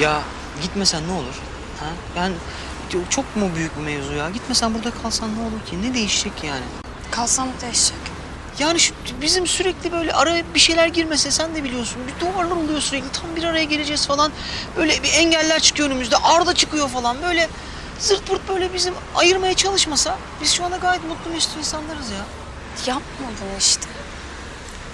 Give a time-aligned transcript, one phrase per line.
[0.00, 0.22] Ya
[0.62, 1.34] gitmesen ne olur?
[1.80, 1.86] Ha?
[2.16, 2.32] Ben
[3.10, 4.30] çok mu büyük bir mevzu ya?
[4.30, 5.82] Gitmesen burada kalsan ne olur ki?
[5.82, 6.64] Ne değişecek yani?
[7.10, 7.98] Kalsam değişecek?
[8.58, 12.02] Yani şu, bizim sürekli böyle araya bir şeyler girmese sen de biliyorsun.
[12.06, 13.12] Bir duvarlar oluyor sürekli.
[13.12, 14.32] Tam bir araya geleceğiz falan.
[14.76, 16.16] Böyle bir engeller çıkıyor önümüzde.
[16.16, 17.22] Arda çıkıyor falan.
[17.22, 17.48] Böyle
[17.98, 22.24] zırt pırt böyle bizim ayırmaya çalışmasa biz şu anda gayet mutlu mesut insanlarız ya.
[22.86, 23.86] Yapma bunu işte.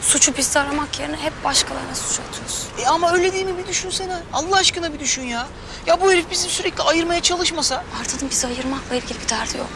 [0.03, 2.69] Suçu bizde aramak yerine hep başkalarına suç atıyorsun.
[2.79, 4.17] E ama öyle değil mi bir düşünsene.
[4.33, 5.47] Allah aşkına bir düşün ya.
[5.87, 7.85] Ya bu herif bizi sürekli ayırmaya çalışmasa.
[8.01, 9.71] Arda'nın bizi ayırmakla ilgili bir derdi yok.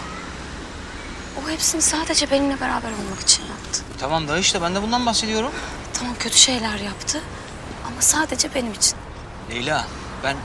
[1.45, 3.81] O hepsini sadece benimle beraber olmak için yaptı.
[4.01, 5.53] Tamam da işte ben de bundan bahsediyorum.
[5.93, 7.21] Tamam kötü şeyler yaptı
[7.87, 8.95] ama sadece benim için.
[9.51, 9.87] Leyla
[10.25, 10.37] ben...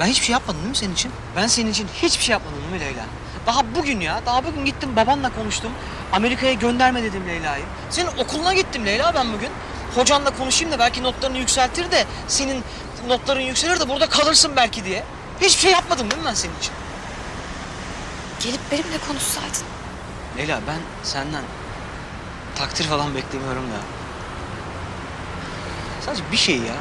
[0.00, 1.12] Ben hiçbir şey yapmadım değil mi senin için?
[1.36, 3.04] Ben senin için hiçbir şey yapmadım değil mi Leyla?
[3.46, 5.72] Daha bugün ya, daha bugün gittim babanla konuştum.
[6.12, 7.64] Amerika'ya gönderme dedim Leyla'yı.
[7.90, 9.50] Senin okuluna gittim Leyla ben bugün.
[9.94, 12.64] Hocanla konuşayım da belki notlarını yükseltir de senin
[13.08, 15.04] notların yükselir de burada kalırsın belki diye.
[15.40, 16.72] Hiçbir şey yapmadım değil mi ben senin için?
[18.40, 19.66] Gelip benimle konuşsaydın.
[20.36, 21.42] Leyla ben senden
[22.56, 23.80] takdir falan beklemiyorum da.
[26.06, 26.74] Sadece bir şey ya.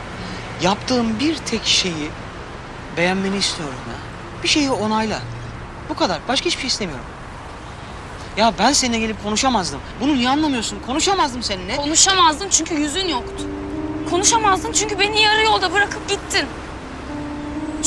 [0.61, 2.09] Yaptığım bir tek şeyi
[2.97, 3.95] beğenmeni istiyorum ya.
[4.43, 5.19] Bir şeyi onayla.
[5.89, 6.19] Bu kadar.
[6.27, 7.05] Başka hiçbir şey istemiyorum.
[8.37, 9.79] Ya ben seninle gelip konuşamazdım.
[10.01, 10.79] Bunu niye anlamıyorsun?
[10.85, 11.75] Konuşamazdım seninle.
[11.75, 13.43] Konuşamazdın çünkü yüzün yoktu.
[14.09, 16.45] Konuşamazdın çünkü beni yarı yolda bırakıp gittin.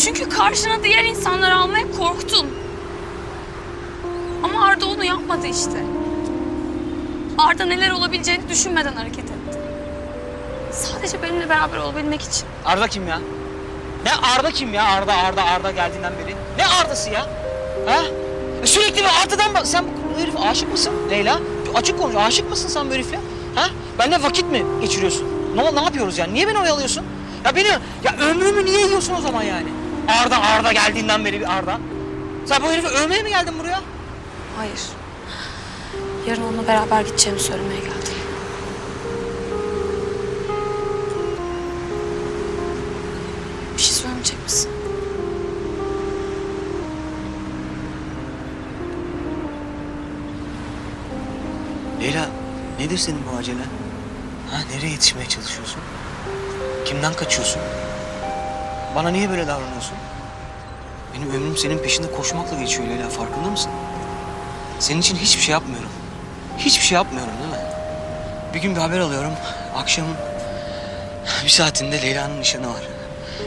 [0.05, 2.47] Çünkü karşına diğer insanları almaya korktun.
[4.43, 5.85] Ama Arda onu yapmadı işte.
[7.39, 9.59] Arda neler olabileceğini düşünmeden hareket etti.
[10.73, 12.45] Sadece benimle beraber olabilmek için.
[12.65, 13.21] Arda kim ya?
[14.05, 14.85] Ne Arda kim ya?
[14.85, 16.37] Arda Arda Arda geldiğinden beri.
[16.59, 17.21] Ne Arda'sı ya?
[17.87, 18.03] Ha?
[18.63, 19.67] E Sürekli bir Arda'dan bak.
[19.67, 19.85] Sen
[20.15, 21.39] bu herife aşık mısın Leyla?
[21.75, 22.17] Açık konuş.
[22.17, 23.17] Aşık mısın sen bu herife?
[23.55, 23.69] Ha?
[23.99, 25.27] Benimle vakit mi geçiriyorsun?
[25.57, 26.35] Ne, ne yapıyoruz yani?
[26.35, 27.05] Niye beni oyalıyorsun?
[27.45, 27.69] Ya beni,
[28.05, 29.69] ya ömrümü niye yiyorsun o zaman yani?
[30.09, 31.79] Arda Arda geldiğinden beri bir Arda.
[32.47, 33.81] Sen bu herifi övmeye mi geldin buraya?
[34.57, 34.81] Hayır.
[36.29, 38.15] Yarın onunla beraber gideceğimi söylemeye geldim.
[52.01, 52.29] Leyla,
[52.79, 53.67] nedir senin bu acelen?
[54.51, 55.81] Ha, nereye yetişmeye çalışıyorsun?
[56.85, 57.63] Kimden kaçıyorsun?
[58.95, 59.97] Bana niye böyle davranıyorsun?
[61.15, 63.71] Benim ömrüm senin peşinde koşmakla geçiyor Leyla, farkında mısın?
[64.79, 65.91] Senin için hiçbir şey yapmıyorum.
[66.59, 67.69] Hiçbir şey yapmıyorum değil mi?
[68.55, 69.33] Bir gün bir haber alıyorum,
[69.77, 70.07] akşam
[71.45, 72.83] bir saatinde Leyla'nın nişanı var.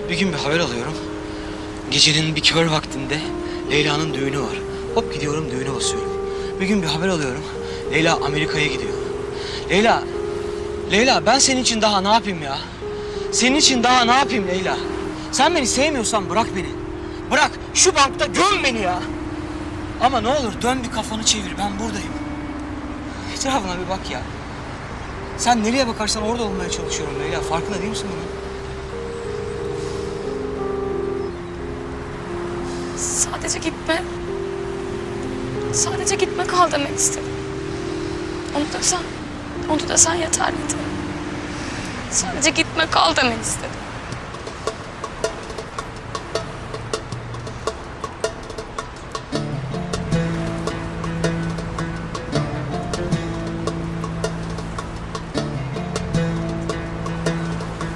[0.10, 0.98] Bir gün bir haber alıyorum,
[1.92, 3.20] gecenin bir kör vaktinde
[3.72, 4.58] Leyla'nın düğünü var.
[4.96, 6.10] Hop gidiyorum düğüne basıyorum.
[6.60, 7.44] Bir gün bir haber alıyorum,
[7.94, 8.94] Leyla Amerika'ya gidiyor.
[9.70, 10.04] Leyla,
[10.92, 12.58] Leyla ben senin için daha ne yapayım ya?
[13.32, 14.78] Senin için daha ne yapayım Leyla?
[15.32, 16.70] Sen beni sevmiyorsan bırak beni.
[17.32, 19.00] Bırak şu bankta göm beni ya.
[20.02, 22.14] Ama ne olur dön bir kafanı çevir ben buradayım.
[23.34, 24.22] Etrafına bir bak ya.
[25.38, 27.42] Sen nereye bakarsan orada olmaya çalışıyorum Leyla.
[27.42, 28.34] Farkında değil misin bunun?
[32.98, 34.04] Sadece gitme.
[35.74, 37.43] Sadece gitme kal demek istedim.
[38.56, 39.00] Onu da sen,
[39.70, 40.74] onu da sen yeterliydi.
[42.12, 43.83] Sadece gitme kal demek istedim.